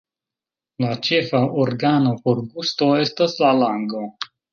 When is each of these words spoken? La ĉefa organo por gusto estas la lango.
La 0.85 0.93
ĉefa 1.07 1.41
organo 1.65 2.13
por 2.23 2.41
gusto 2.55 2.87
estas 3.03 3.37
la 3.45 3.53
lango. 3.61 4.03